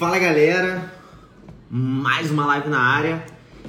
[0.00, 0.90] Fala galera,
[1.68, 3.22] mais uma live na área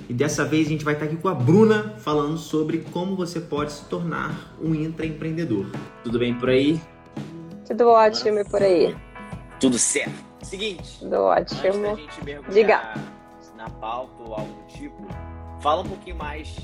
[0.07, 3.41] e dessa vez a gente vai estar aqui com a Bruna falando sobre como você
[3.41, 5.65] pode se tornar um intraempreendedor.
[6.05, 6.79] Tudo bem por aí?
[7.67, 8.95] Tudo ótimo e por aí.
[9.59, 10.23] Tudo certo.
[10.41, 10.99] Seguinte.
[10.99, 11.97] Tudo ótimo.
[12.49, 12.93] Diga.
[13.57, 15.05] na pauta ou algo do tipo,
[15.61, 16.55] fala um pouquinho mais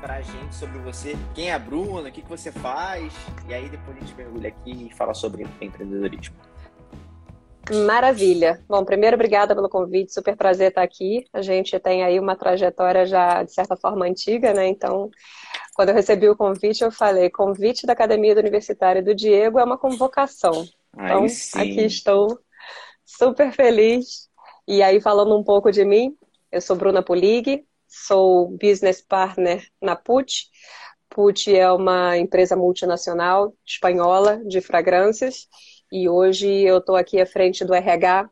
[0.00, 1.14] pra gente sobre você.
[1.34, 2.08] Quem é a Bruna?
[2.08, 3.12] O que, que você faz?
[3.46, 6.51] E aí depois a gente mergulha aqui e fala sobre empreendedorismo.
[7.70, 8.60] Maravilha.
[8.68, 10.12] Bom, primeiro, obrigada pelo convite.
[10.12, 11.24] Super prazer estar aqui.
[11.32, 14.66] A gente tem aí uma trajetória já, de certa forma, antiga, né?
[14.66, 15.10] Então,
[15.74, 19.64] quando eu recebi o convite, eu falei: convite da Academia do Universitário do Diego é
[19.64, 20.64] uma convocação.
[20.96, 21.58] Aí Então, sim.
[21.58, 22.38] aqui estou,
[23.04, 24.28] super feliz.
[24.66, 26.16] E aí, falando um pouco de mim,
[26.50, 30.50] eu sou Bruna Pulig, sou business partner na PUT.
[31.08, 35.46] PUT é uma empresa multinacional espanhola de fragrâncias
[35.92, 38.30] e hoje eu estou aqui à frente do RH,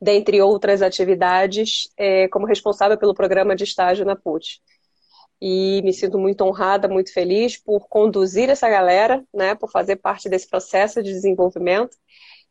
[0.00, 4.62] dentre outras atividades, eh, como responsável pelo programa de estágio na PUT.
[5.38, 10.30] E me sinto muito honrada, muito feliz por conduzir essa galera, né, por fazer parte
[10.30, 11.94] desse processo de desenvolvimento.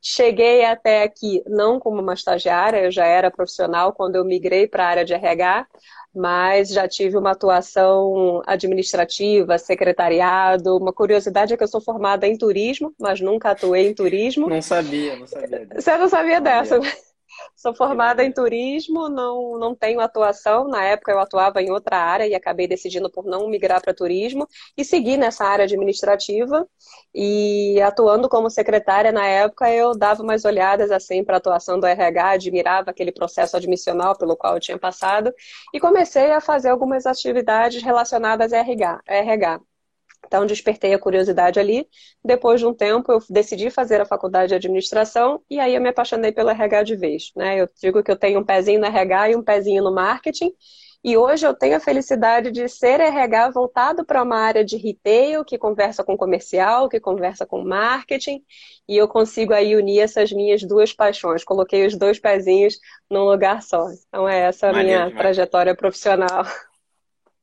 [0.08, 4.86] Cheguei até aqui não como uma estagiária, eu já era profissional quando eu migrei para
[4.86, 5.66] a área de RH,
[6.14, 10.78] mas já tive uma atuação administrativa, secretariado.
[10.78, 14.48] Uma curiosidade é que eu sou formada em turismo, mas nunca atuei em turismo.
[14.48, 15.68] Não sabia, não sabia.
[15.74, 16.76] Você não sabia Não dessa?
[16.76, 17.15] sabia.
[17.56, 20.68] Sou formada em turismo, não, não tenho atuação.
[20.68, 24.48] Na época eu atuava em outra área e acabei decidindo por não migrar para turismo
[24.78, 26.68] e seguir nessa área administrativa.
[27.14, 31.86] E atuando como secretária na época, eu dava umas olhadas assim para a atuação do
[31.88, 35.34] RH, admirava aquele processo admissional pelo qual eu tinha passado
[35.74, 39.02] e comecei a fazer algumas atividades relacionadas a RH.
[39.08, 39.60] RH.
[40.26, 41.88] Então, despertei a curiosidade ali.
[42.24, 45.90] Depois de um tempo, eu decidi fazer a faculdade de administração e aí eu me
[45.90, 47.32] apaixonei pelo RH de vez.
[47.36, 47.62] Né?
[47.62, 50.52] Eu digo que eu tenho um pezinho no RH e um pezinho no marketing.
[51.08, 55.46] E hoje eu tenho a felicidade de ser RH voltado para uma área de retail,
[55.46, 58.44] que conversa com comercial, que conversa com marketing,
[58.90, 61.44] e eu consigo aí unir essas minhas duas paixões.
[61.44, 63.86] Coloquei os dois pezinhos num lugar só.
[64.08, 65.16] Então é essa a minha demais.
[65.16, 66.44] trajetória profissional.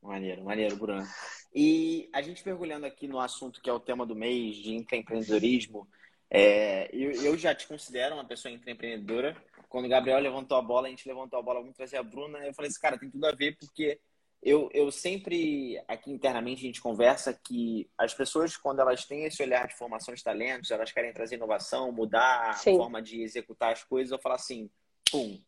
[0.01, 1.07] Maneiro, maneiro, Bruno.
[1.53, 5.87] E a gente mergulhando aqui no assunto que é o tema do mês, de intraempreendedorismo,
[6.29, 9.37] é, eu, eu já te considero uma pessoa intraempreendedora.
[9.69, 12.39] Quando o Gabriel levantou a bola, a gente levantou a bola, vamos trazer a Bruna.
[12.39, 13.99] Eu falei assim, cara, tem tudo a ver, porque
[14.41, 19.43] eu, eu sempre, aqui internamente, a gente conversa que as pessoas, quando elas têm esse
[19.43, 22.77] olhar de formação de talentos, elas querem trazer inovação, mudar a Sim.
[22.77, 24.71] forma de executar as coisas, eu falo assim,
[25.11, 25.39] pum,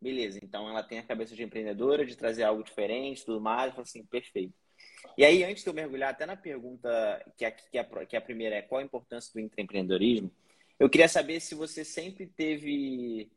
[0.00, 0.40] beleza.
[0.42, 3.66] Então ela tem a cabeça de empreendedora, de trazer algo diferente, tudo mais.
[3.66, 4.54] Eu falo assim, perfeito.
[5.16, 6.88] E aí, antes de eu mergulhar até na pergunta
[7.36, 10.30] que a, que a, que a primeira é qual a importância do intraempreendedorismo,
[10.78, 13.30] eu queria saber se você sempre teve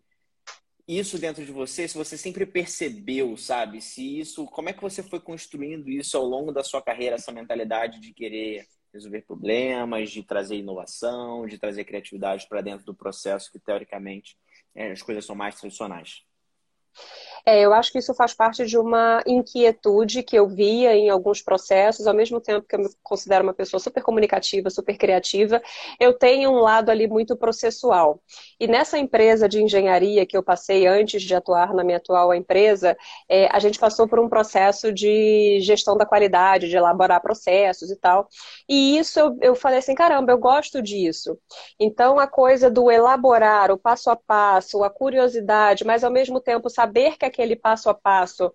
[0.87, 3.81] isso dentro de você, se você sempre percebeu, sabe?
[3.81, 7.31] Se isso, como é que você foi construindo isso ao longo da sua carreira, essa
[7.31, 13.51] mentalidade de querer resolver problemas, de trazer inovação, de trazer criatividade para dentro do processo
[13.51, 14.37] que teoricamente
[14.73, 16.23] é, as coisas são mais tradicionais.
[17.47, 21.41] É, eu acho que isso faz parte de uma inquietude que eu via em alguns
[21.41, 25.61] processos, ao mesmo tempo que eu me considero uma pessoa super comunicativa, super criativa,
[25.97, 28.21] eu tenho um lado ali muito processual.
[28.59, 32.97] E nessa empresa de engenharia que eu passei antes de atuar na minha atual empresa,
[33.29, 37.95] é, a gente passou por um processo de gestão da qualidade, de elaborar processos e
[37.95, 38.27] tal.
[38.67, 41.39] E isso eu, eu falei assim, caramba, eu gosto disso.
[41.79, 46.69] Então a coisa do elaborar, o passo a passo, a curiosidade, mas ao mesmo tempo
[46.69, 48.51] saber que aquele passo a passo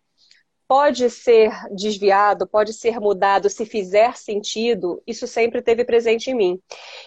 [0.66, 6.62] pode ser desviado, pode ser mudado se fizer sentido, isso sempre teve presente em mim.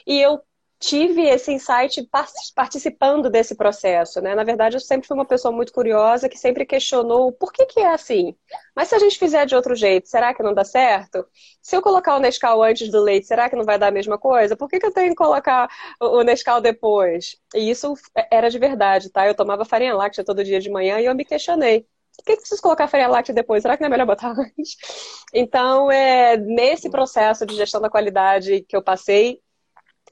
[0.05, 0.39] E eu
[0.79, 2.07] tive esse insight
[2.53, 4.35] participando desse processo, né?
[4.35, 7.79] Na verdade, eu sempre fui uma pessoa muito curiosa que sempre questionou por que que
[7.79, 8.35] é assim.
[8.75, 11.25] Mas se a gente fizer de outro jeito, será que não dá certo?
[11.61, 14.17] Se eu colocar o Nescau antes do leite, será que não vai dar a mesma
[14.17, 14.55] coisa?
[14.55, 15.67] Por que que eu tenho que colocar
[15.99, 17.37] o Nescau depois?
[17.55, 17.93] E isso
[18.31, 19.25] era de verdade, tá?
[19.27, 21.87] Eu tomava farinha láctea todo dia de manhã e eu me questionei.
[22.17, 23.61] Por que, que preciso colocar farinha láctea depois?
[23.61, 24.77] Será que não é melhor botar antes?
[25.33, 29.41] Então, é, nesse processo de gestão da qualidade que eu passei,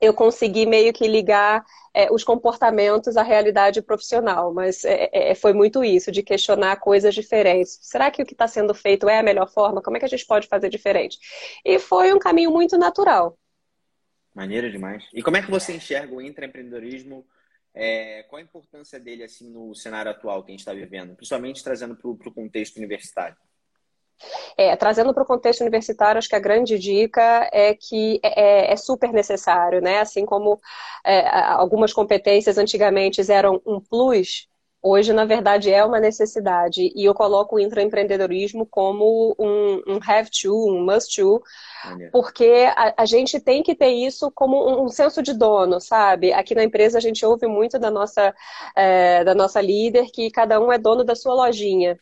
[0.03, 1.63] eu consegui meio que ligar
[1.93, 7.15] é, os comportamentos à realidade profissional, mas é, é, foi muito isso, de questionar coisas
[7.15, 7.79] diferentes.
[7.81, 9.81] Será que o que está sendo feito é a melhor forma?
[9.81, 11.17] Como é que a gente pode fazer diferente?
[11.63, 13.37] E foi um caminho muito natural.
[14.35, 15.05] Maneiro demais.
[15.13, 17.25] E como é que você enxerga o intraempreendedorismo?
[17.73, 21.63] É, qual a importância dele assim no cenário atual que a gente está vivendo, principalmente
[21.63, 23.37] trazendo para o contexto universitário?
[24.57, 28.73] É, trazendo para o contexto universitário, acho que a grande dica é que é, é,
[28.73, 29.99] é super necessário, né?
[29.99, 30.59] Assim como
[31.05, 34.47] é, algumas competências antigamente eram um plus,
[34.83, 36.91] hoje, na verdade, é uma necessidade.
[36.93, 41.41] E eu coloco o intraempreendedorismo como um, um have to, um must to,
[42.11, 46.33] porque a, a, gente tem que ter isso como um, um, senso de dono, sabe?
[46.33, 48.35] Aqui na empresa a gente ouve muito da nossa,
[48.75, 51.97] é, da nossa líder que cada um é dono da sua lojinha.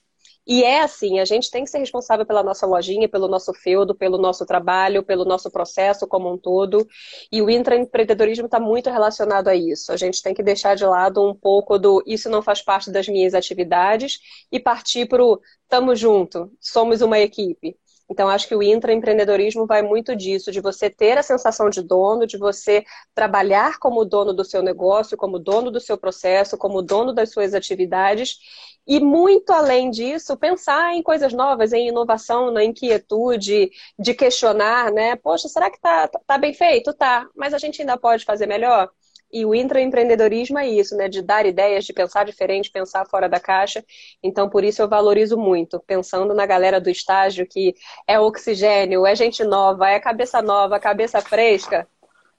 [0.45, 3.93] E é assim, a gente tem que ser responsável pela nossa lojinha, pelo nosso feudo,
[3.95, 6.87] pelo nosso trabalho, pelo nosso processo como um todo.
[7.31, 9.91] E o intraempreendedorismo está muito relacionado a isso.
[9.91, 13.07] A gente tem que deixar de lado um pouco do isso não faz parte das
[13.07, 14.19] minhas atividades
[14.51, 15.39] e partir para o
[15.69, 17.77] tamo junto, somos uma equipe.
[18.09, 22.27] Então, acho que o intraempreendedorismo vai muito disso, de você ter a sensação de dono,
[22.27, 22.83] de você
[23.15, 27.53] trabalhar como dono do seu negócio, como dono do seu processo, como dono das suas
[27.53, 28.35] atividades
[28.87, 35.15] e muito além disso, pensar em coisas novas, em inovação, na inquietude, de questionar, né?
[35.15, 36.93] Poxa, será que tá, tá bem feito?
[36.93, 38.89] Tá, mas a gente ainda pode fazer melhor?
[39.31, 41.07] E o intraempreendedorismo é isso, né?
[41.07, 43.83] De dar ideias, de pensar diferente, pensar fora da caixa.
[44.21, 47.73] Então, por isso eu valorizo muito, pensando na galera do estágio que
[48.05, 51.87] é oxigênio, é gente nova, é cabeça nova, cabeça fresca.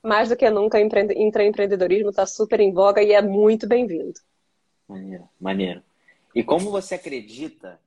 [0.03, 4.21] Mais do que nunca, intraempreendedorismo está super em voga e é muito bem-vindo.
[4.89, 5.83] Maneiro, maneiro.
[6.35, 7.81] E como você acredita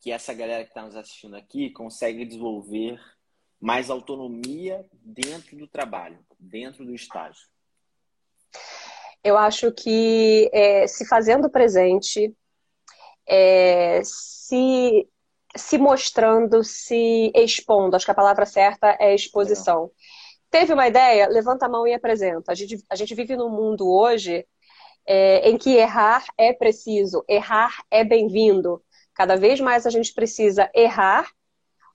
[0.00, 3.00] que essa galera que está nos assistindo aqui consegue desenvolver
[3.60, 7.48] mais autonomia dentro do trabalho, dentro do estágio?
[9.22, 12.34] Eu acho que é, se fazendo presente,
[13.26, 15.08] é, se,
[15.56, 19.90] se mostrando, se expondo, acho que a palavra certa é exposição.
[20.50, 21.26] Teve uma ideia?
[21.28, 22.52] Levanta a mão e apresenta.
[22.52, 24.46] A gente, a gente vive num mundo hoje
[25.06, 28.82] é, em que errar é preciso, errar é bem-vindo.
[29.14, 31.30] Cada vez mais a gente precisa errar,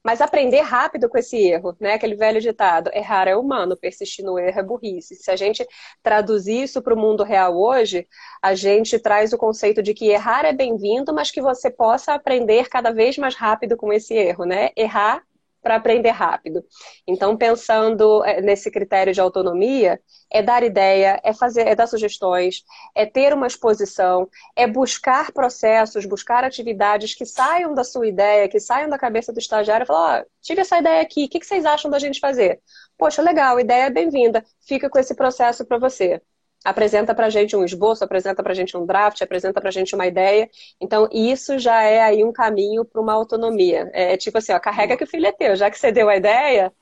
[0.03, 1.93] mas aprender rápido com esse erro, né?
[1.93, 5.15] Aquele velho ditado: errar é humano, persistir no erro é burrice.
[5.15, 5.67] Se a gente
[6.01, 8.07] traduzir isso para o mundo real hoje,
[8.41, 12.69] a gente traz o conceito de que errar é bem-vindo, mas que você possa aprender
[12.69, 14.69] cada vez mais rápido com esse erro, né?
[14.75, 15.23] Errar
[15.61, 16.63] para aprender rápido.
[17.07, 19.99] Então, pensando eh, nesse critério de autonomia,
[20.31, 22.63] é dar ideia, é fazer, é dar sugestões,
[22.95, 28.59] é ter uma exposição, é buscar processos, buscar atividades que saiam da sua ideia, que
[28.59, 31.43] saiam da cabeça do estagiário e falar, ó, oh, tive essa ideia aqui, o que
[31.43, 32.61] vocês acham da gente fazer?
[32.97, 36.21] Poxa, legal, ideia é bem-vinda, fica com esse processo para você
[36.63, 39.71] apresenta para a gente um esboço, apresenta para a gente um draft, apresenta para a
[39.71, 40.49] gente uma ideia.
[40.79, 43.89] Então, isso já é aí um caminho para uma autonomia.
[43.93, 45.55] É tipo assim, ó, carrega que o filho é teu.
[45.55, 46.73] Já que você deu a ideia,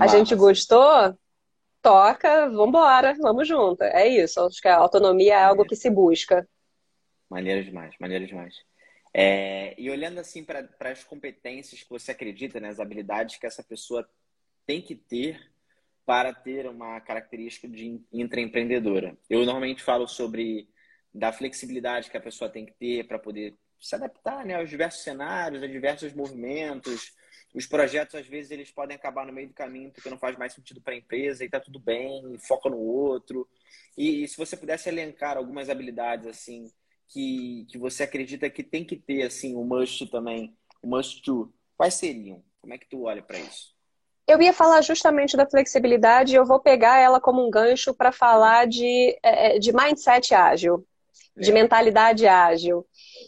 [0.00, 1.16] a gente gostou,
[1.80, 3.82] toca, vambora, vamos junto.
[3.82, 4.40] É isso.
[4.40, 6.46] Acho que a autonomia é algo que se busca.
[7.30, 8.54] Maneiro demais, maneiro demais.
[9.12, 13.62] É, e olhando assim para as competências que você acredita, né, as habilidades que essa
[13.62, 14.08] pessoa
[14.66, 15.40] tem que ter
[16.08, 19.14] para ter uma característica de intraempreendedora.
[19.28, 20.66] Eu normalmente falo sobre
[21.12, 25.02] da flexibilidade que a pessoa tem que ter para poder se adaptar né, aos diversos
[25.02, 27.12] cenários, a diversos movimentos.
[27.52, 30.54] Os projetos, às vezes, eles podem acabar no meio do caminho porque não faz mais
[30.54, 33.46] sentido para a empresa e está tudo bem, foca no outro.
[33.94, 36.72] E, e, se você pudesse elencar algumas habilidades assim
[37.06, 41.52] que, que você acredita que tem que ter assim o must também, o must to,
[41.76, 42.42] quais seriam?
[42.62, 43.77] Como é que tu olha para isso?
[44.28, 48.12] Eu ia falar justamente da flexibilidade e eu vou pegar ela como um gancho para
[48.12, 50.84] falar de, é, é, de mindset ágil,
[51.34, 52.84] de mentalidade ágil.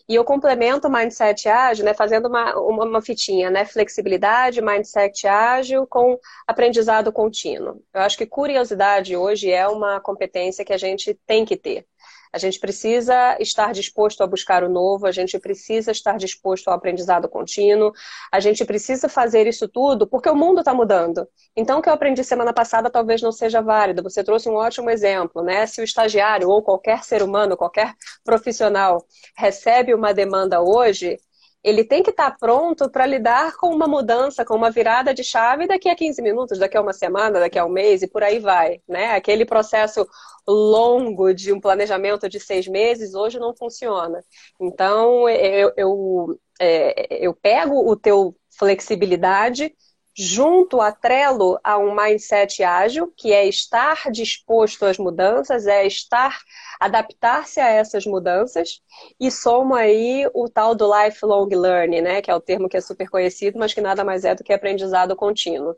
[0.07, 5.27] E eu complemento o mindset ágil, né, fazendo uma, uma, uma, fitinha, né, flexibilidade, mindset
[5.27, 7.83] ágil com aprendizado contínuo.
[7.95, 11.87] Eu acho que curiosidade hoje é uma competência que a gente tem que ter.
[12.33, 16.75] A gente precisa estar disposto a buscar o novo, a gente precisa estar disposto ao
[16.75, 17.93] aprendizado contínuo,
[18.31, 21.27] a gente precisa fazer isso tudo porque o mundo está mudando.
[21.57, 24.03] Então, o que eu aprendi semana passada talvez não seja válido.
[24.03, 25.67] Você trouxe um ótimo exemplo, né?
[25.67, 27.95] Se o estagiário ou qualquer ser humano, qualquer
[28.25, 29.05] profissional
[29.37, 31.19] recebe uma demanda hoje,
[31.63, 35.67] ele tem que estar pronto para lidar com uma mudança, com uma virada de chave
[35.67, 38.39] daqui a 15 minutos, daqui a uma semana, daqui a um mês e por aí
[38.39, 38.81] vai.
[38.89, 39.15] Né?
[39.15, 40.07] Aquele processo
[40.49, 44.25] longo de um planejamento de seis meses hoje não funciona.
[44.61, 49.75] Então, eu, eu, é, eu pego o teu flexibilidade
[50.21, 56.39] junto, atrelo a um mindset ágil, que é estar disposto às mudanças, é estar,
[56.79, 58.83] adaptar-se a essas mudanças,
[59.19, 62.81] e somo aí o tal do lifelong learning, né, que é o termo que é
[62.83, 65.75] super conhecido, mas que nada mais é do que aprendizado contínuo.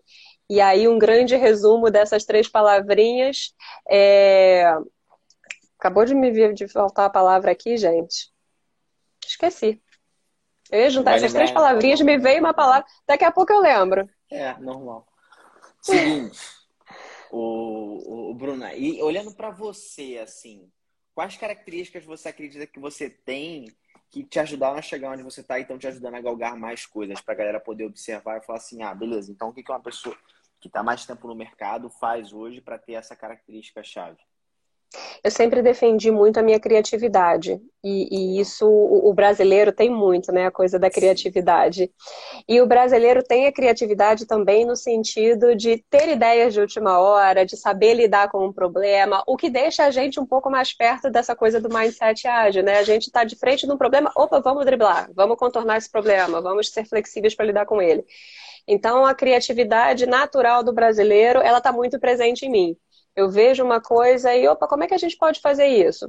[0.51, 3.55] E aí um grande resumo dessas três palavrinhas
[3.89, 4.75] é...
[5.79, 8.31] Acabou de me vir de faltar a palavra aqui, gente.
[9.27, 9.81] Esqueci.
[10.71, 14.09] Eu ia juntar essas três palavrinhas, me veio uma palavra, daqui a pouco eu lembro.
[14.33, 15.07] É, normal.
[15.81, 16.39] Seguinte,
[17.31, 20.71] o, o Bruna, e olhando para você, assim,
[21.15, 23.67] quais características você acredita que você tem
[24.11, 26.85] que te ajudaram a chegar onde você está e estão te ajudando a galgar mais
[26.85, 29.73] coisas para a galera poder observar e falar assim, ah, beleza, então o que, que
[29.73, 30.15] uma pessoa
[30.61, 34.19] que está mais tempo no mercado faz hoje para ter essa característica chave?
[35.23, 37.61] Eu sempre defendi muito a minha criatividade.
[37.85, 40.47] E, e, isso o, brasileiro tem muito, né?
[40.47, 41.91] A coisa da criatividade.
[42.49, 47.45] E o brasileiro tem a criatividade também no sentido de ter ideias de última hora,
[47.45, 51.11] de saber lidar com um problema, o que deixa a gente um pouco mais perto
[51.11, 52.79] dessa coisa do mindset ágil, né?
[52.79, 56.41] A gente está de frente de um problema, opa, vamos driblar, vamos contornar esse problema,
[56.41, 58.05] vamos ser flexíveis para lidar com ele.
[58.67, 62.77] Então, a criatividade natural do brasileiro, ela está muito presente em mim.
[63.17, 66.07] Eu vejo uma coisa e, opa, como é que a gente pode fazer isso?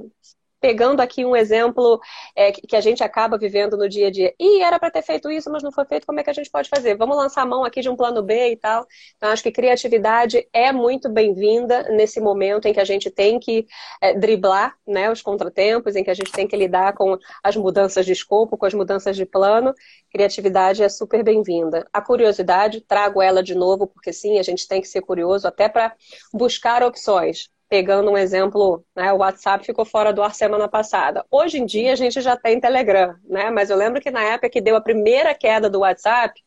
[0.64, 2.00] Pegando aqui um exemplo
[2.34, 4.34] é, que a gente acaba vivendo no dia a dia.
[4.40, 6.50] E era para ter feito isso, mas não foi feito, como é que a gente
[6.50, 6.96] pode fazer?
[6.96, 8.86] Vamos lançar a mão aqui de um plano B e tal.
[9.14, 13.66] Então, acho que criatividade é muito bem-vinda nesse momento em que a gente tem que
[14.00, 18.06] é, driblar né, os contratempos, em que a gente tem que lidar com as mudanças
[18.06, 19.74] de escopo, com as mudanças de plano.
[20.10, 21.86] Criatividade é super bem-vinda.
[21.92, 25.68] A curiosidade, trago ela de novo, porque sim, a gente tem que ser curioso até
[25.68, 25.94] para
[26.32, 31.24] buscar opções pegando um exemplo, né, o WhatsApp ficou fora do ar semana passada.
[31.30, 33.50] Hoje em dia a gente já tem Telegram, né?
[33.50, 36.40] Mas eu lembro que na época que deu a primeira queda do WhatsApp,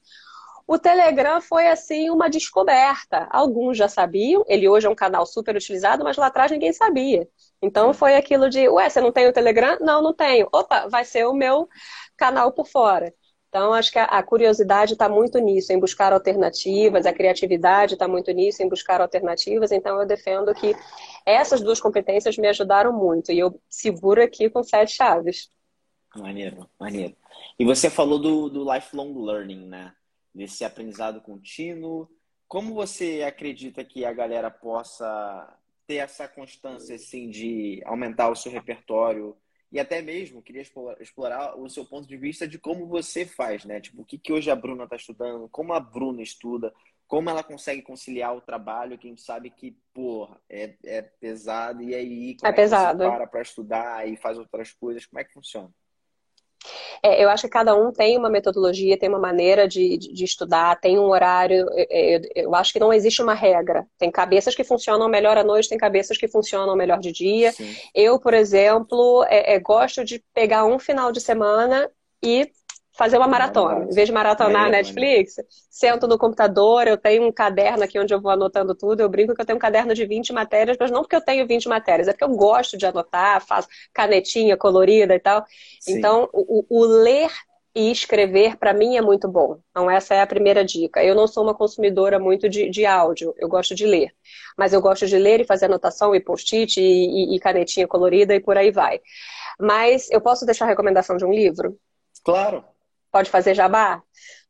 [0.67, 3.27] o Telegram foi assim uma descoberta.
[3.31, 7.27] Alguns já sabiam, ele hoje é um canal super utilizado, mas lá atrás ninguém sabia.
[7.61, 9.77] Então foi aquilo de, ué, você não tem o Telegram?
[9.79, 10.47] Não, não tenho.
[10.51, 11.69] Opa, vai ser o meu
[12.17, 13.13] canal por fora.
[13.49, 18.29] Então, acho que a, curiosidade está muito nisso, em buscar alternativas, a criatividade está muito
[18.31, 19.71] nisso, em buscar alternativas.
[19.71, 20.75] Então, eu defendo que
[21.25, 23.31] essas duas competências me ajudaram muito.
[23.31, 25.49] E eu seguro aqui com sete chaves.
[26.15, 27.15] Maneiro, maneiro.
[27.57, 29.93] E você falou do, do lifelong learning, né?
[30.35, 32.09] Desse aprendizado contínuo.
[32.47, 38.51] Como você acredita que a galera possa ter essa constância, assim, de aumentar o seu
[38.51, 39.37] repertório
[39.77, 40.63] e até mesmo queria
[40.99, 43.79] explorar o seu ponto de vista de como você faz, né?
[43.79, 46.73] Tipo, o que, que hoje a Bruna está estudando, como a Bruna estuda,
[47.07, 51.83] como ela consegue conciliar o trabalho, que a gente sabe que, pô, é, é pesado,
[51.83, 53.03] e aí como é, é pesado.
[53.03, 55.69] você para para estudar e faz outras coisas, como é que funciona?
[57.01, 60.23] É, eu acho que cada um tem uma metodologia, tem uma maneira de, de, de
[60.23, 61.67] estudar, tem um horário.
[61.89, 63.85] Eu, eu, acho que não existe uma regra.
[63.97, 67.51] Tem cabeças que funcionam melhor à noite, tem cabeças que funcionam melhor de dia.
[67.51, 67.75] Sim.
[67.93, 71.89] Eu, por exemplo, é, é, gosto de pegar um final de semana
[72.23, 72.49] e
[72.97, 73.85] fazer uma maratona.
[73.85, 75.35] Em vez de maratonar é, Netflix,
[75.69, 79.01] sento no computador, eu tenho um caderno aqui onde eu vou anotando tudo.
[79.01, 81.45] Eu brinco que eu tenho um caderno de 20 matérias, mas não porque eu tenho
[81.45, 85.45] 20 matérias, é porque eu gosto de anotar, faço canetinha colorida e tal.
[85.79, 85.97] Sim.
[85.97, 87.31] Então, o, o ler
[87.75, 89.59] e escrever, para mim, é muito bom.
[89.69, 91.03] Então, essa é a primeira dica.
[91.03, 94.11] Eu não sou uma consumidora muito de, de áudio, eu gosto de ler.
[94.57, 98.33] Mas eu gosto de ler e fazer anotação e post-it e, e, e canetinha colorida
[98.33, 98.99] e por aí vai.
[99.59, 101.77] Mas eu posso deixar a recomendação de um livro?
[102.25, 102.65] Claro.
[103.11, 104.01] Pode fazer jabá?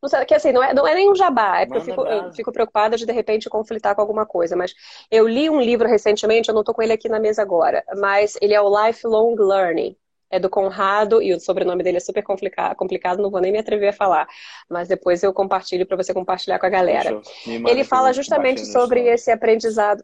[0.01, 2.01] Não sei, que assim, não é, não é nem um jabá, é porque eu fico,
[2.05, 4.55] eu fico, preocupada de de repente conflitar com alguma coisa.
[4.55, 4.73] Mas
[5.09, 8.37] eu li um livro recentemente, eu não estou com ele aqui na mesa agora, mas
[8.41, 9.95] ele é o Lifelong Learning.
[10.29, 13.59] É do Conrado, e o sobrenome dele é super complicado, complicado, não vou nem me
[13.59, 14.27] atrever a falar.
[14.69, 17.21] Mas depois eu compartilho para você compartilhar com a galera.
[17.45, 20.03] Ele fala justamente sobre esse aprendizado.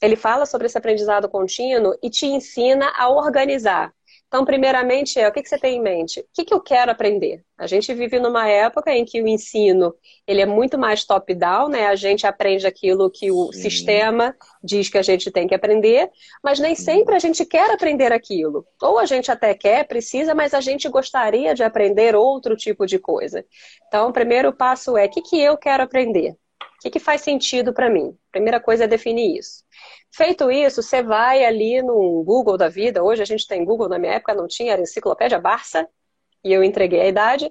[0.00, 3.94] Ele fala sobre esse aprendizado contínuo e te ensina a organizar.
[4.32, 6.20] Então, primeiramente, é o que, que você tem em mente?
[6.20, 7.44] O que, que eu quero aprender?
[7.58, 9.94] A gente vive numa época em que o ensino
[10.26, 11.88] ele é muito mais top-down, né?
[11.88, 13.60] A gente aprende aquilo que o Sim.
[13.60, 14.34] sistema
[14.64, 16.10] diz que a gente tem que aprender,
[16.42, 18.66] mas nem sempre a gente quer aprender aquilo.
[18.80, 22.98] Ou a gente até quer, precisa, mas a gente gostaria de aprender outro tipo de
[22.98, 23.44] coisa.
[23.86, 26.30] Então, o primeiro passo é o que, que eu quero aprender?
[26.30, 28.16] O que, que faz sentido para mim?
[28.30, 29.61] Primeira coisa é definir isso.
[30.14, 33.02] Feito isso, você vai ali no Google da vida.
[33.02, 35.88] Hoje a gente tem Google, na minha época não tinha, era Enciclopédia Barça,
[36.44, 37.50] e eu entreguei a idade.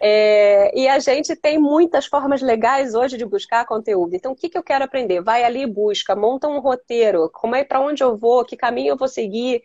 [0.00, 4.14] É, e a gente tem muitas formas legais hoje de buscar conteúdo.
[4.14, 5.22] Então, o que, que eu quero aprender?
[5.22, 8.90] Vai ali e busca, monta um roteiro, como é para onde eu vou, que caminho
[8.90, 9.62] eu vou seguir,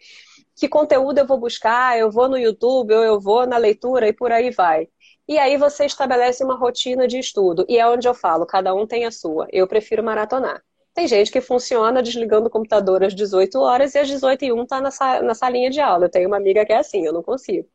[0.56, 4.14] que conteúdo eu vou buscar, eu vou no YouTube, ou eu vou na leitura e
[4.14, 4.88] por aí vai.
[5.28, 7.66] E aí você estabelece uma rotina de estudo.
[7.68, 9.48] E é onde eu falo, cada um tem a sua.
[9.52, 10.64] Eu prefiro maratonar.
[10.98, 14.64] Tem gente que funciona desligando o computador às 18 horas e às 18 e 1
[14.64, 14.90] está na,
[15.22, 16.06] na salinha de aula.
[16.06, 17.70] Eu tenho uma amiga que é assim, eu não consigo.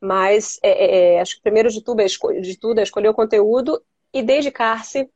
[0.00, 3.14] Mas é, é, é acho que primeiro de tudo, é de tudo é escolher o
[3.14, 3.80] conteúdo
[4.12, 5.08] e dedicar-se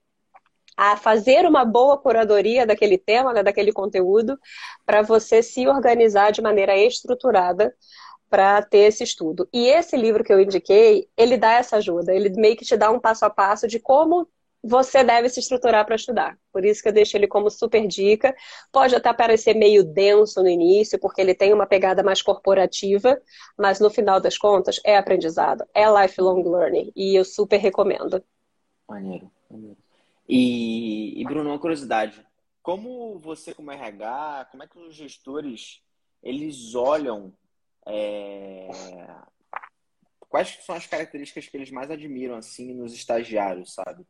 [0.77, 4.39] a fazer uma boa curadoria daquele tema, né, daquele conteúdo,
[4.87, 7.75] para você se organizar de maneira estruturada
[8.31, 9.49] para ter esse estudo.
[9.53, 12.89] E esse livro que eu indiquei, ele dá essa ajuda, ele meio que te dá
[12.89, 14.29] um passo a passo de como
[14.69, 16.39] você deve se estruturar para estudar.
[16.53, 18.37] Por isso que eu deixo ele como super dica.
[18.71, 23.21] Pode até parecer meio denso no início, porque ele tem uma pegada mais corporativa,
[23.57, 28.23] mas no final das contas é aprendizado, é lifelong learning, e eu super recomendo.
[28.87, 29.77] Maneiro, maneiro.
[30.29, 32.25] E, e Bruno, uma curiosidade.
[32.63, 35.83] Como você, como RH, como é que os gestores,
[36.23, 37.33] eles olham
[37.87, 38.69] é...
[40.29, 44.05] quais são as características que eles mais admiram, assim, nos estagiários, sabe?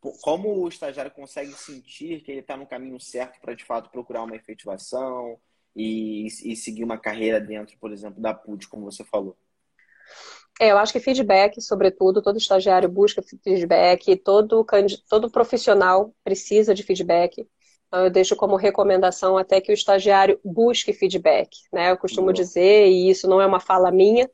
[0.00, 4.22] Como o estagiário consegue sentir que ele está no caminho certo para de fato procurar
[4.22, 5.38] uma efetivação
[5.74, 9.36] e, e, seguir uma carreira dentro, por exemplo, da PUD, como você falou?
[10.58, 14.64] É, eu acho que feedback, sobretudo, todo estagiário busca feedback, todo,
[15.08, 17.46] todo profissional precisa de feedback.
[17.88, 21.50] Então, eu deixo como recomendação até que o estagiário busque feedback.
[21.72, 21.90] Né?
[21.90, 22.34] Eu costumo Boa.
[22.34, 24.28] dizer, e isso não é uma fala minha,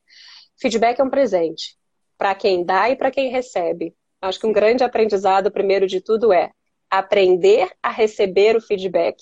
[0.61, 1.77] feedback é um presente
[2.17, 3.97] para quem dá e para quem recebe.
[4.23, 6.53] Acho que um grande aprendizado, primeiro de tudo, é
[6.89, 9.17] aprender a receber o feedback.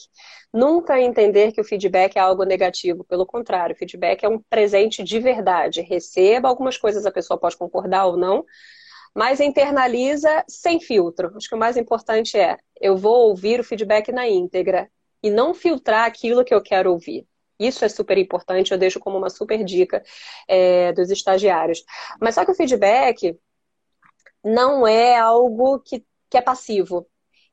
[0.52, 3.04] Nunca entender que o feedback é algo negativo.
[3.04, 5.80] Pelo contrário, o feedback é um presente de verdade.
[5.80, 8.45] Receba algumas coisas, a pessoa pode concordar ou não,
[9.14, 11.33] mas internaliza sem filtro.
[11.37, 14.90] Acho que o mais importante é eu vou ouvir o feedback na íntegra
[15.23, 17.26] e não filtrar aquilo que eu quero ouvir.
[17.59, 20.02] Isso é super importante, eu deixo como uma super dica
[20.49, 21.85] é, dos estagiários.
[22.21, 23.38] Mas só que o feedback,
[24.44, 27.06] não é algo que, que é passivo.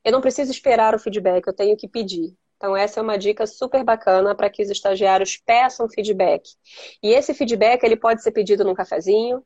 [0.03, 2.35] Eu não preciso esperar o feedback, eu tenho que pedir.
[2.57, 6.49] Então, essa é uma dica super bacana para que os estagiários peçam feedback.
[7.03, 9.43] E esse feedback ele pode ser pedido num cafezinho,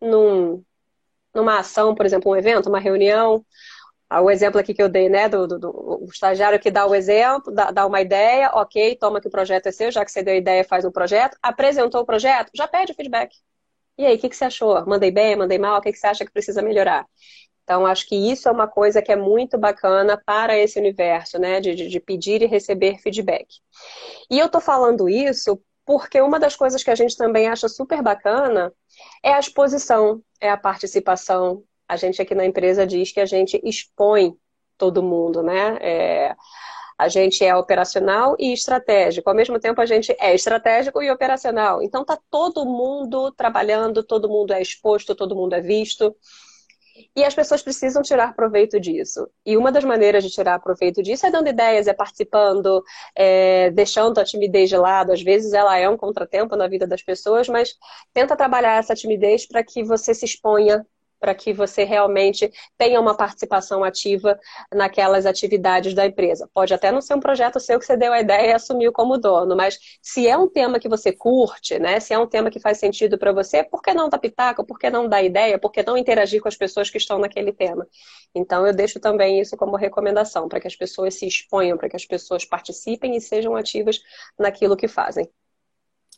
[0.00, 0.64] num,
[1.34, 3.44] numa ação, por exemplo, um evento, uma reunião.
[4.08, 6.94] Ah, o exemplo aqui que eu dei, né, do, do, do estagiário que dá o
[6.94, 10.22] exemplo, dá, dá, uma ideia, ok, toma que o projeto é seu, já que você
[10.22, 11.36] deu a ideia, faz um projeto.
[11.42, 13.34] Apresentou o projeto, já pede o feedback.
[14.02, 14.84] E aí, o que, que você achou?
[14.84, 15.78] Mandei bem, mandei mal?
[15.78, 17.06] O que, que você acha que precisa melhorar?
[17.62, 21.60] Então, acho que isso é uma coisa que é muito bacana para esse universo, né?
[21.60, 23.46] De, de pedir e receber feedback.
[24.28, 28.02] E eu tô falando isso porque uma das coisas que a gente também acha super
[28.02, 28.72] bacana
[29.22, 31.62] é a exposição, é a participação.
[31.88, 34.34] A gente aqui na empresa diz que a gente expõe
[34.76, 35.78] todo mundo, né?
[35.80, 36.34] É,
[37.02, 39.28] a gente é operacional e estratégico.
[39.28, 41.82] Ao mesmo tempo, a gente é estratégico e operacional.
[41.82, 46.14] Então, tá todo mundo trabalhando, todo mundo é exposto, todo mundo é visto.
[47.16, 49.28] E as pessoas precisam tirar proveito disso.
[49.44, 52.82] E uma das maneiras de tirar proveito disso é dando ideias, é participando,
[53.16, 55.12] é deixando a timidez de lado.
[55.12, 57.74] Às vezes ela é um contratempo na vida das pessoas, mas
[58.12, 60.86] tenta trabalhar essa timidez para que você se exponha
[61.22, 64.36] para que você realmente tenha uma participação ativa
[64.74, 66.50] naquelas atividades da empresa.
[66.52, 69.16] Pode até não ser um projeto seu que você deu a ideia e assumiu como
[69.16, 72.00] dono, mas se é um tema que você curte, né?
[72.00, 74.66] Se é um tema que faz sentido para você, por que não dar pitaco?
[74.66, 75.60] Por que não dar ideia?
[75.60, 77.86] Por que não interagir com as pessoas que estão naquele tema?
[78.34, 81.94] Então eu deixo também isso como recomendação para que as pessoas se exponham, para que
[81.94, 84.00] as pessoas participem e sejam ativas
[84.36, 85.30] naquilo que fazem.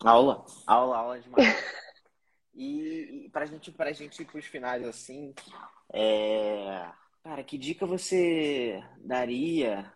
[0.02, 1.74] Aula, aula, aula demais.
[2.54, 5.34] E, e para gente, pra gente ir pros finais assim,
[5.92, 6.88] é...
[7.22, 9.92] cara, que dica você daria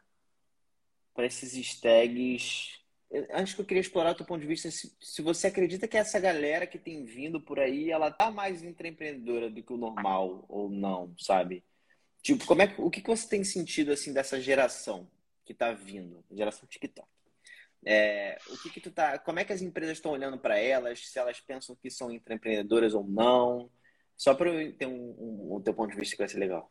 [1.15, 2.79] para esses stags?
[3.31, 4.71] Acho que eu queria explorar o teu ponto de vista.
[4.71, 8.63] Se, se você acredita que essa galera que tem vindo por aí, ela tá mais
[8.63, 11.65] intraempreendedora do que o normal ou não, sabe?
[12.23, 15.09] Tipo, como é o que, que você tem sentido assim dessa geração
[15.45, 17.09] que tá vindo, geração TikTok?
[17.85, 21.09] É, o que, que tu tá, como é que as empresas estão olhando para elas,
[21.09, 23.71] se elas pensam que são empreendedoras ou não,
[24.17, 26.71] só para eu ter um, um, um teu ponto de vista que vai ser legal.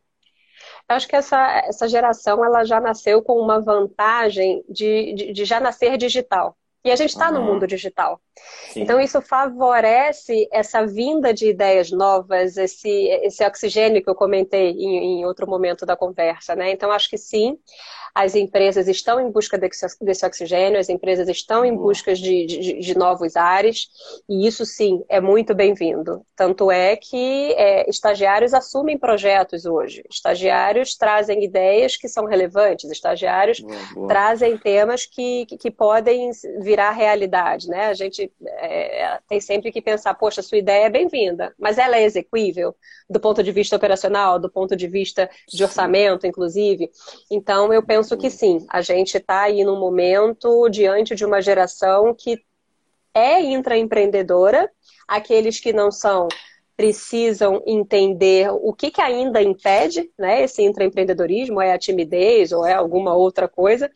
[0.90, 5.46] Eu acho que essa, essa geração ela já nasceu com uma vantagem de, de, de
[5.46, 6.58] já nascer digital.
[6.84, 7.34] E a gente está uhum.
[7.34, 8.22] no mundo digital.
[8.72, 8.82] Sim.
[8.82, 15.20] Então, isso favorece essa vinda de ideias novas, esse, esse oxigênio que eu comentei em,
[15.20, 16.56] em outro momento da conversa.
[16.56, 16.72] Né?
[16.72, 17.58] Então, acho que sim,
[18.18, 22.98] as empresas estão em busca desse oxigênio, as empresas estão em busca de, de, de
[22.98, 23.90] novos ares,
[24.28, 26.26] e isso sim é muito bem-vindo.
[26.36, 33.60] Tanto é que é, estagiários assumem projetos hoje, estagiários trazem ideias que são relevantes, estagiários
[33.60, 34.08] boa, boa.
[34.08, 37.68] trazem temas que, que, que, podem virar realidade.
[37.68, 37.86] Né?
[37.86, 42.04] A gente é, tem sempre que pensar, poxa, sua ideia é bem-vinda, mas ela é
[42.04, 42.76] execuível
[43.08, 46.90] do ponto de vista operacional, do ponto de vista de orçamento, inclusive.
[47.30, 48.66] Então, eu penso penso que sim.
[48.70, 52.40] A gente está aí num momento diante de uma geração que
[53.14, 54.70] é intraempreendedora.
[55.08, 56.28] Aqueles que não são
[56.78, 62.74] precisam entender o que, que ainda impede né, esse intraempreendedorismo, é a timidez ou é
[62.74, 63.92] alguma outra coisa.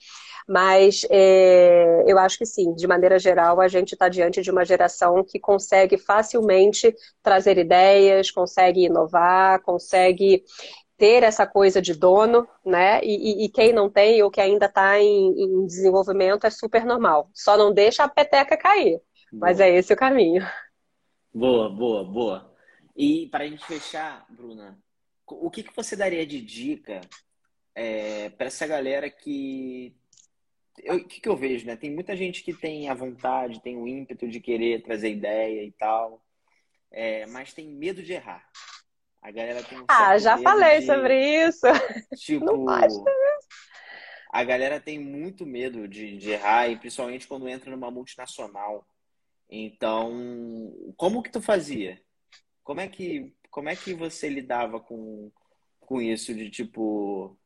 [0.49, 4.65] Mas é, eu acho que sim, de maneira geral, a gente está diante de uma
[4.65, 10.43] geração que consegue facilmente trazer ideias, consegue inovar, consegue
[11.01, 13.03] ter essa coisa de dono, né?
[13.03, 16.85] E, e, e quem não tem ou que ainda está em, em, desenvolvimento é super
[16.85, 17.27] normal.
[17.33, 19.01] Só não deixa a peteca cair.
[19.31, 19.47] Boa.
[19.47, 20.47] Mas é esse o caminho.
[21.33, 22.55] Boa, boa, boa.
[22.95, 24.77] E para a gente fechar, Bruna,
[25.25, 27.01] o que, que você daria de dica
[27.73, 29.95] é, para essa galera que
[30.87, 31.75] o que, que eu vejo, né?
[31.75, 35.71] Tem muita gente que tem a vontade, tem o ímpeto de querer trazer ideia e
[35.71, 36.23] tal,
[36.91, 38.47] é, mas tem medo de errar.
[39.21, 41.67] A galera tem um Ah, já falei de, sobre isso.
[42.17, 42.93] Tipo, Não pode
[44.31, 48.87] a galera tem muito medo de, de errar, e principalmente quando entra numa multinacional.
[49.49, 52.01] Então, como que tu fazia?
[52.63, 55.29] Como é que, como é que você lidava com,
[55.81, 57.37] com isso de tipo,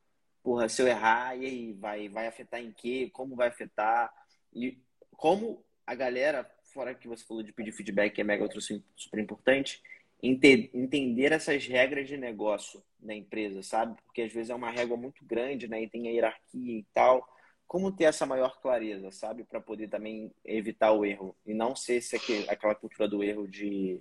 [0.44, 3.10] porra, se eu errar, e aí, vai, vai afetar em quê?
[3.12, 4.14] Como vai afetar?
[4.54, 4.80] E
[5.18, 9.20] como a galera, fora que você falou de pedir feedback, que é mega outro super
[9.20, 9.82] importante,
[10.28, 13.96] entender essas regras de negócio na empresa, sabe?
[14.04, 15.84] Porque às vezes é uma régua muito grande, né?
[15.84, 17.28] E tem a hierarquia e tal.
[17.68, 19.44] Como ter essa maior clareza, sabe?
[19.44, 21.36] Para poder também evitar o erro.
[21.46, 22.16] E não ser esse,
[22.50, 24.00] aquela cultura do erro de,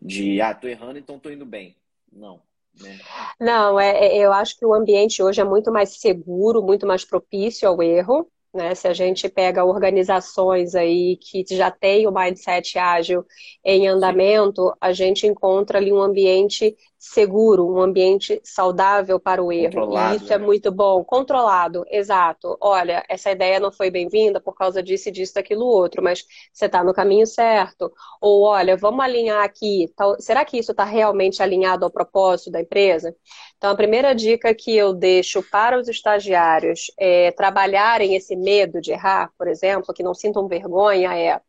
[0.00, 1.76] de ah, tô errando, então tô indo bem.
[2.10, 2.42] Não.
[2.80, 2.98] Né?
[3.40, 7.04] Não, é, é, eu acho que o ambiente hoje é muito mais seguro, muito mais
[7.04, 8.30] propício ao erro.
[8.54, 8.74] Né?
[8.74, 13.24] Se a gente pega organizações aí que já têm o mindset ágil
[13.64, 19.92] em andamento, a gente encontra ali um ambiente seguro, um ambiente saudável para o erro.
[19.92, 20.44] E isso é né?
[20.44, 21.02] é muito bom.
[21.02, 22.56] Controlado, exato.
[22.60, 26.66] Olha, essa ideia não foi bem-vinda por causa disso e disso, daquilo outro, mas você
[26.66, 27.92] está no caminho certo.
[28.20, 29.92] Ou, olha, vamos alinhar aqui.
[30.20, 33.12] Será que isso está realmente alinhado ao propósito da empresa?
[33.58, 38.92] Então, a primeira dica que eu deixo para os estagiários é trabalharem esse medo de
[38.92, 41.40] errar, por exemplo, que não sintam vergonha, é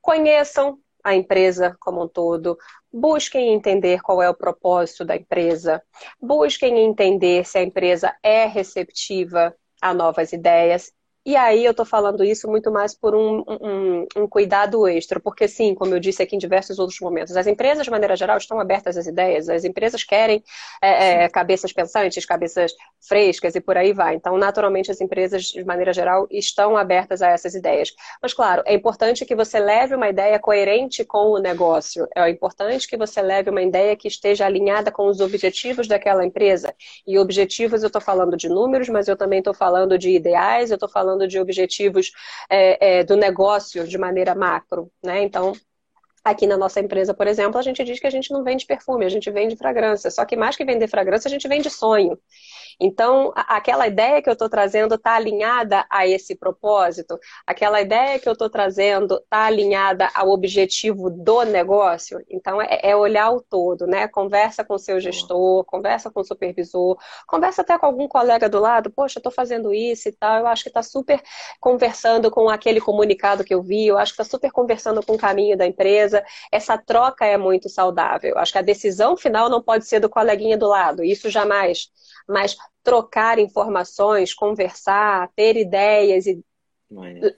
[0.00, 2.58] conheçam a empresa como um todo,
[2.92, 5.82] busquem entender qual é o propósito da empresa,
[6.20, 10.92] busquem entender se a empresa é receptiva a novas ideias
[11.24, 15.46] e aí eu estou falando isso muito mais por um, um, um, cuidado extra, porque
[15.46, 18.58] sim, como eu disse aqui em diversos outros momentos, as empresas, de maneira geral, estão
[18.58, 20.42] abertas às ideias, as empresas querem
[20.82, 24.16] é, é, cabeças pensantes, cabeças frescas e por aí vai.
[24.16, 27.92] Então, naturalmente, as empresas, de maneira geral, estão abertas a essas ideias.
[28.20, 32.88] Mas, claro, é importante que você leve uma ideia coerente com o negócio, é importante
[32.88, 36.74] que você leve uma ideia que esteja alinhada com os objetivos daquela empresa.
[37.06, 40.74] E objetivos, eu estou falando de números, mas eu também estou falando de ideais, eu
[40.74, 42.12] estou falando falando de objetivos
[42.48, 45.22] é, é, do negócio de maneira macro, né?
[45.22, 45.52] Então,
[46.24, 49.04] Aqui na nossa empresa, por exemplo, a gente diz que a gente não vende perfume,
[49.04, 50.08] a gente vende fragrância.
[50.08, 52.16] Só que mais que vender fragrância, a gente vende sonho.
[52.80, 57.18] Então, aquela ideia que eu estou trazendo está alinhada a esse propósito?
[57.46, 62.20] Aquela ideia que eu estou trazendo está alinhada ao objetivo do negócio?
[62.28, 64.08] Então, é, é, olhar o todo, né?
[64.08, 68.60] Conversa com o seu gestor, conversa com o supervisor, conversa até com algum colega do
[68.60, 68.90] lado.
[68.90, 70.40] Poxa, estou fazendo isso e tal.
[70.40, 71.20] Eu acho que está super
[71.60, 75.18] conversando com aquele comunicado que eu vi, eu acho que está super conversando com o
[75.18, 76.24] caminho da empresa.
[76.50, 78.38] Essa troca é muito saudável.
[78.38, 81.90] Acho que a decisão final não pode ser do coleguinha do lado, isso jamais
[82.28, 86.42] mas trocar informações, conversar, ter ideias e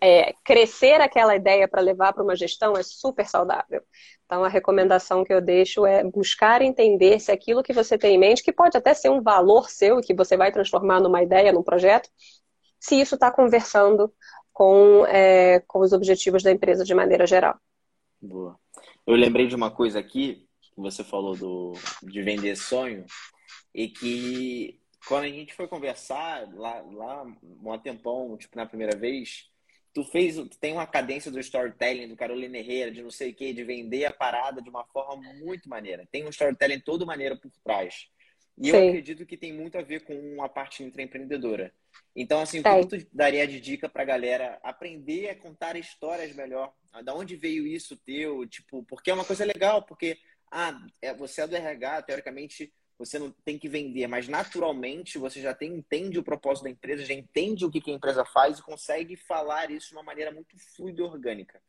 [0.01, 3.83] é, crescer aquela ideia para levar para uma gestão é super saudável.
[4.25, 8.19] Então, a recomendação que eu deixo é buscar entender se aquilo que você tem em
[8.19, 11.53] mente, que pode até ser um valor seu e que você vai transformar numa ideia,
[11.53, 12.09] num projeto,
[12.81, 14.13] se isso está conversando
[14.53, 17.57] com, é, com os objetivos da empresa de maneira geral.
[18.21, 18.59] Boa.
[19.07, 23.05] Eu lembrei de uma coisa aqui, que você falou do, de vender sonho,
[23.75, 29.51] e que quando a gente foi conversar lá, lá um tempão, tipo, na primeira vez,
[29.93, 33.35] tu fez, tu tem uma cadência do storytelling do Carolina Herrera, de não sei o
[33.35, 36.07] que, de vender a parada de uma forma muito maneira.
[36.11, 38.09] Tem um storytelling todo maneiro por trás.
[38.57, 38.77] E Sim.
[38.77, 41.73] eu acredito que tem muito a ver com a parte intraempreendedora.
[42.14, 46.73] Então, assim, o que tu daria de dica pra galera aprender a contar histórias melhor?
[47.03, 48.47] Da onde veio isso teu?
[48.47, 50.17] Tipo, porque é uma coisa legal, porque
[50.51, 55.41] ah, é, você é do RH, teoricamente você não tem que vender, mas naturalmente você
[55.41, 58.59] já tem, entende o propósito da empresa, já entende o que, que a empresa faz
[58.59, 61.61] e consegue falar isso de uma maneira muito fluida e orgânica.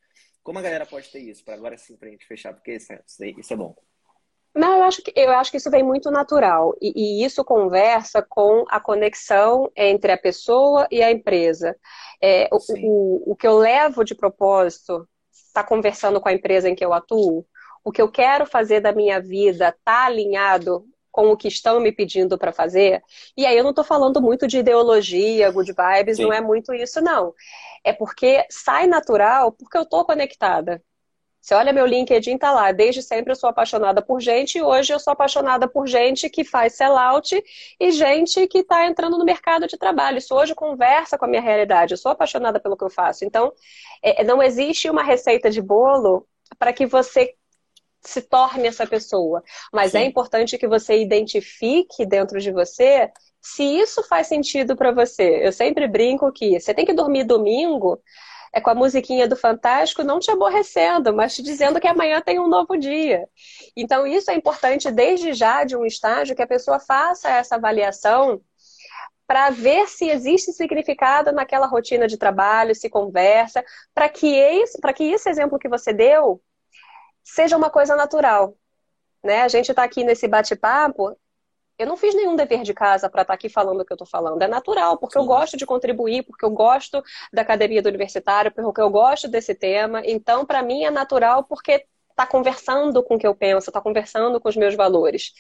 [0.44, 1.44] Como a galera pode ter isso?
[1.44, 3.02] Para agora sim, para a gente fechar, porque isso é,
[3.38, 3.76] isso é bom.
[4.54, 6.74] Não, eu acho que, eu acho que isso vem muito natural.
[6.82, 11.76] E, e, isso conversa com a conexão entre a pessoa e a empresa.
[12.22, 16.76] É, o, o, o, que eu levo de propósito está conversando com a empresa em
[16.76, 17.46] que eu atuo.
[17.84, 21.94] O que eu quero fazer da minha vida está alinhado com o que estão me
[21.94, 23.02] pedindo para fazer.
[23.38, 26.24] E aí eu não estou falando muito de ideologia, good vibes, Sim.
[26.24, 27.34] não é muito isso, não.
[27.86, 30.84] É porque sai natural, porque eu estou conectada.
[31.40, 32.74] Você olha meu LinkedIn, tá lá.
[32.74, 36.44] Desde sempre eu sou apaixonada por gente e hoje eu sou apaixonada por gente que
[36.44, 37.42] faz sellout
[37.80, 40.18] e gente que está entrando no mercado de trabalho.
[40.18, 41.94] Isso hoje conversa com a minha realidade.
[41.94, 43.24] Eu sou apaixonada pelo que eu faço.
[43.24, 43.54] Então,
[44.02, 46.28] é, não existe uma receita de bolo
[46.60, 47.36] para que você
[48.10, 49.44] se torne essa pessoa.
[49.72, 50.06] Mas é Sim.
[50.06, 55.46] é importante que você identifique dentro de você se isso faz sentido para você.
[55.46, 58.02] Eu sempre brinco que você tem que dormir domingo
[58.56, 62.40] é com a musiquinha do Fantástico, não te aborrecendo, mas te dizendo que amanhã tem
[62.40, 63.28] um novo dia.
[63.76, 68.42] Então, isso é importante desde já de um estágio que a pessoa faça essa avaliação
[69.28, 73.62] para ver se existe significado naquela rotina de trabalho, se conversa,
[73.94, 76.42] para que esse, que esse exemplo que você deu
[77.26, 78.56] seja uma coisa natural.
[79.22, 79.42] Né?
[79.42, 81.18] A gente está aqui nesse bate-papo
[81.78, 83.96] eu não fiz nenhum dever de casa para estar tá aqui falando o que eu
[83.96, 84.42] estou falando.
[84.42, 85.20] É natural, porque Sim.
[85.20, 89.54] eu gosto de contribuir, porque eu gosto da academia do universitário, porque eu gosto desse
[89.54, 90.02] tema.
[90.06, 94.40] Então, para mim, é natural porque está conversando com o que eu penso, está conversando
[94.40, 95.34] com os meus valores.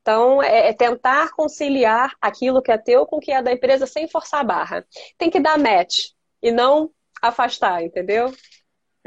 [0.00, 3.86] Então, é, é, tentar conciliar aquilo que é teu com o que é da empresa
[3.88, 4.86] sem forçar a barra.
[5.18, 8.32] Tem que dar match e não afastar, entendeu?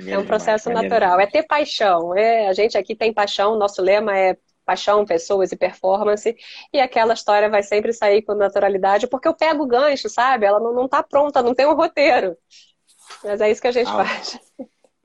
[0.07, 1.19] É um processo natural.
[1.19, 2.15] É ter paixão.
[2.17, 3.57] É, a gente aqui tem paixão.
[3.57, 4.37] Nosso lema é
[4.69, 6.35] paixão, pessoas e performance,
[6.71, 10.45] e aquela história vai sempre sair com naturalidade, porque eu pego o gancho, sabe?
[10.45, 12.37] Ela não, não tá pronta, não tem um roteiro.
[13.23, 14.39] Mas é isso que a gente ah, faz.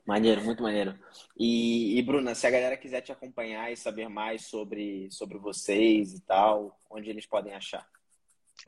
[0.05, 0.93] Maneiro, muito maneiro.
[1.35, 6.13] E, e, Bruna, se a galera quiser te acompanhar e saber mais sobre, sobre vocês
[6.13, 7.87] e tal, onde eles podem achar?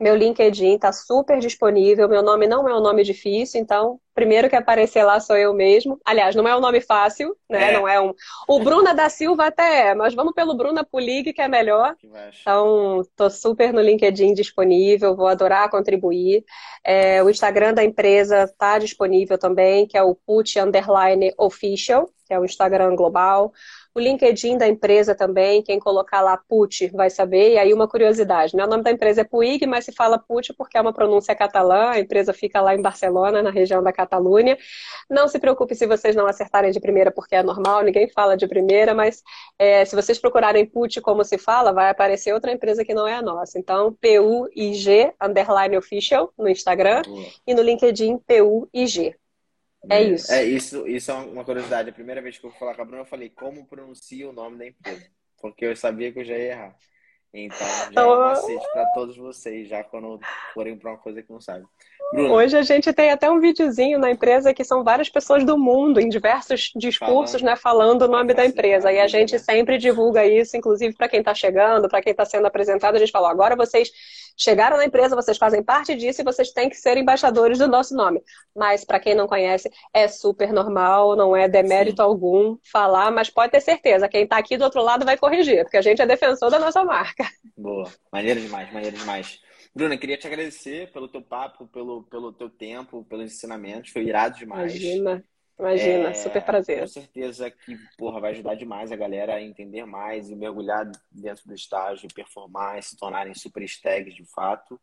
[0.00, 2.08] Meu LinkedIn está super disponível.
[2.08, 6.00] Meu nome não é um nome difícil, então primeiro que aparecer lá sou eu mesmo.
[6.04, 7.70] Aliás, não é um nome fácil, né?
[7.70, 7.72] É.
[7.72, 8.12] Não é um.
[8.48, 11.94] O Bruna da Silva até é, mas vamos pelo Bruna Pulig que é melhor.
[12.40, 15.14] Então, tô super no LinkedIn disponível.
[15.14, 16.44] Vou adorar contribuir.
[16.84, 22.34] É, o Instagram da empresa está disponível também, que é o Put Underline Official, que
[22.34, 23.52] é o Instagram global.
[23.98, 27.54] O LinkedIn da empresa também, quem colocar lá PUT vai saber.
[27.54, 28.64] E aí uma curiosidade, né?
[28.64, 31.90] O nome da empresa é Puig, mas se fala PUT porque é uma pronúncia catalã.
[31.90, 34.07] A empresa fica lá em Barcelona, na região da Catalunha.
[35.08, 38.46] Não se preocupe se vocês não acertarem de primeira, porque é normal, ninguém fala de
[38.46, 39.22] primeira, mas
[39.58, 43.14] é, se vocês procurarem PUT como se fala, vai aparecer outra empresa que não é
[43.14, 43.58] a nossa.
[43.58, 47.02] Então, P-U-I-G, underline official, no Instagram,
[47.46, 49.14] e no LinkedIn, P-U-I-G.
[49.88, 50.32] É isso.
[50.32, 51.90] É, isso, isso é uma curiosidade.
[51.90, 54.32] A primeira vez que eu fui falar com a Bruna, eu falei como pronuncia o
[54.32, 55.06] nome da empresa.
[55.40, 56.76] Porque eu sabia que eu já ia errar.
[57.32, 60.18] Então, já é um macete para todos vocês, já quando
[60.54, 61.66] forem para uma coisa que não sabem.
[62.12, 62.32] Bruna.
[62.32, 66.00] Hoje a gente tem até um videozinho na empresa que são várias pessoas do mundo,
[66.00, 68.90] em diversos discursos, falando, né, falando o nome da empresa.
[68.90, 69.38] E a gente né?
[69.38, 73.12] sempre divulga isso, inclusive para quem está chegando, para quem está sendo apresentado, a gente
[73.12, 73.90] fala, agora vocês
[74.38, 77.94] chegaram na empresa, vocês fazem parte disso e vocês têm que ser embaixadores do nosso
[77.94, 78.22] nome.
[78.54, 82.08] Mas, para quem não conhece, é super normal, não é demérito Sim.
[82.08, 85.76] algum falar, mas pode ter certeza, quem está aqui do outro lado vai corrigir, porque
[85.76, 87.28] a gente é defensor da nossa marca.
[87.56, 89.40] Boa, maneiro demais, maneiro demais.
[89.74, 94.38] Bruna, queria te agradecer pelo teu papo, pelo, pelo teu tempo, pelos ensinamentos, foi irado
[94.38, 94.74] demais.
[94.74, 95.24] Imagina.
[95.58, 96.80] Imagina, é, super prazer.
[96.80, 101.46] Com certeza que, porra, vai ajudar demais a galera a entender mais e mergulhar dentro
[101.46, 104.80] do estágio, performar se tornarem super stags de fato.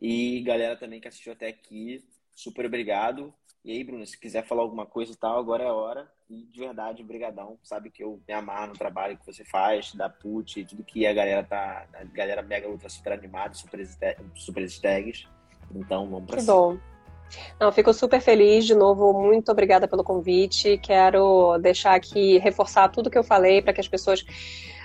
[0.00, 2.04] E galera também que assistiu até aqui,
[2.34, 3.32] super obrigado.
[3.62, 6.10] E aí, Bruno, se quiser falar alguma coisa e tal, agora é a hora.
[6.28, 7.58] E de verdade, brigadão.
[7.62, 11.12] Sabe que eu me amarro no trabalho que você faz, da PUT, tudo que a
[11.12, 13.86] galera tá, a galera mega ultra super animada, super,
[14.34, 15.28] super stags.
[15.74, 16.54] Então, vamos pra que cima.
[16.54, 16.89] Bom.
[17.58, 19.12] Não, fico super feliz de novo.
[19.12, 20.78] Muito obrigada pelo convite.
[20.78, 24.24] Quero deixar aqui, reforçar tudo que eu falei para que as pessoas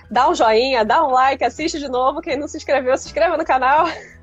[0.09, 2.21] dá um joinha, dá um like, assiste de novo.
[2.21, 3.87] Quem não se inscreveu, se inscreva no canal.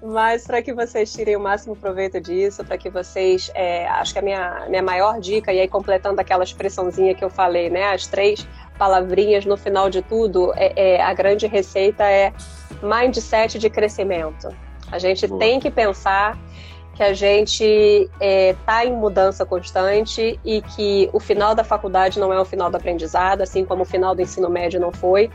[0.00, 4.20] Mas para que vocês tirem o máximo proveito disso, para que vocês, é, acho que
[4.20, 8.06] a minha, minha maior dica, e aí completando aquela expressãozinha que eu falei, né, as
[8.06, 8.46] três
[8.78, 12.32] palavrinhas no final de tudo, é, é a grande receita é
[12.80, 14.48] mindset de crescimento.
[14.90, 15.40] A gente Boa.
[15.40, 16.38] tem que pensar
[16.98, 22.18] que a gente está é, tá em mudança constante e que o final da faculdade
[22.18, 25.30] não é o final do aprendizado, assim como o final do ensino médio não foi,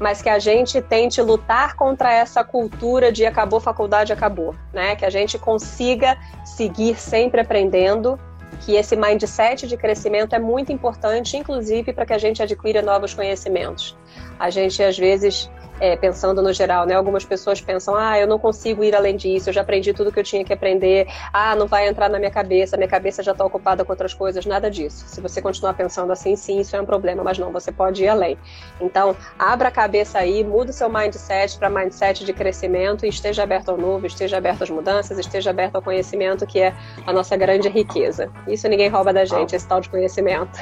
[0.00, 4.96] mas que a gente tente lutar contra essa cultura de acabou faculdade, acabou, né?
[4.96, 8.18] Que a gente consiga seguir sempre aprendendo,
[8.62, 13.14] que esse mindset de crescimento é muito importante, inclusive para que a gente adquira novos
[13.14, 13.96] conhecimentos.
[14.36, 15.48] A gente às vezes
[15.80, 16.94] é, pensando no geral, né?
[16.94, 20.18] Algumas pessoas pensam, ah, eu não consigo ir além disso, eu já aprendi tudo que
[20.18, 23.44] eu tinha que aprender, ah, não vai entrar na minha cabeça, minha cabeça já está
[23.44, 25.04] ocupada com outras coisas, nada disso.
[25.08, 28.08] Se você continuar pensando assim, sim, isso é um problema, mas não, você pode ir
[28.08, 28.38] além.
[28.80, 33.42] Então, abra a cabeça aí, muda o seu mindset para mindset de crescimento e esteja
[33.42, 36.74] aberto ao novo, esteja aberto às mudanças, esteja aberto ao conhecimento, que é
[37.06, 38.30] a nossa grande riqueza.
[38.46, 40.58] Isso ninguém rouba da gente, esse tal de conhecimento.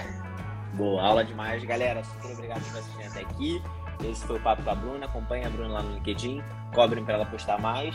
[0.74, 2.02] Boa, aula demais, galera.
[2.02, 3.62] Super obrigado por assistir até aqui.
[4.04, 5.06] Esse foi o papo com a Bruna.
[5.06, 6.42] Acompanhe a Bruna lá no LinkedIn.
[6.74, 7.94] Cobrem para ela postar mais.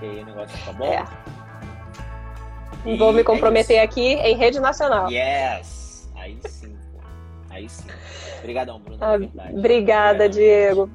[0.00, 0.86] E aí o negócio fica bom.
[0.86, 1.04] É.
[2.84, 5.10] E Vou me é comprometer é aqui em rede nacional.
[5.10, 6.10] Yes!
[6.16, 6.76] Aí sim.
[7.50, 7.86] Aí sim.
[8.38, 8.98] Obrigadão, Bruna.
[9.00, 10.90] Ah, obrigada, Diego.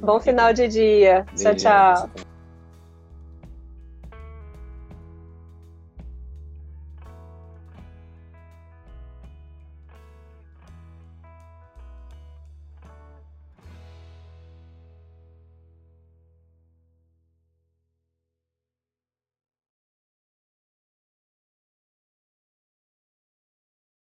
[0.00, 1.26] Bom final de dia.
[1.36, 2.10] Tchau, tchau.